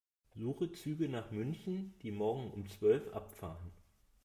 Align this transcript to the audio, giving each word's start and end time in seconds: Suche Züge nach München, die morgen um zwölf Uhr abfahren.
Suche 0.35 0.71
Züge 0.71 1.07
nach 1.09 1.29
München, 1.29 1.93
die 2.01 2.09
morgen 2.09 2.49
um 2.49 2.67
zwölf 2.67 3.05
Uhr 3.05 3.17
abfahren. 3.17 3.69